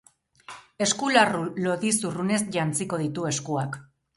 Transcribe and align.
Eskularru 0.85 1.43
lodi 1.67 1.91
zurrunez 1.99 2.41
jantziko 2.59 3.03
ditu 3.07 3.29
eskuak. 3.35 3.79